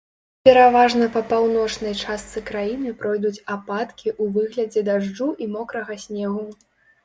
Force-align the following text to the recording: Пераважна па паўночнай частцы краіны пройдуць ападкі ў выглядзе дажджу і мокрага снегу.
Пераважна 0.47 1.09
па 1.17 1.21
паўночнай 1.33 1.93
частцы 2.03 2.43
краіны 2.49 2.95
пройдуць 3.05 3.35
ападкі 3.57 4.09
ў 4.21 4.33
выглядзе 4.41 4.87
дажджу 4.91 5.33
і 5.45 5.53
мокрага 5.57 6.03
снегу. 6.09 6.45